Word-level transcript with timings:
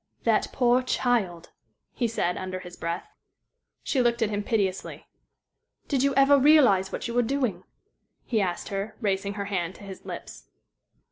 "That 0.23 0.47
poor 0.51 0.81
child," 0.81 1.51
he 1.93 2.07
said, 2.07 2.35
under 2.35 2.61
his 2.61 2.75
breath. 2.75 3.07
She 3.83 4.01
looked 4.01 4.23
at 4.23 4.31
him 4.31 4.41
piteously. 4.41 5.05
"Did 5.87 6.01
you 6.01 6.15
ever 6.15 6.39
realize 6.39 6.91
what 6.91 7.07
you 7.07 7.13
were 7.13 7.21
doing?" 7.21 7.65
he 8.25 8.41
asked 8.41 8.69
her, 8.69 8.95
raising 8.99 9.35
her 9.35 9.45
hand 9.45 9.75
to 9.75 9.83
his 9.83 10.03
lips. 10.03 10.47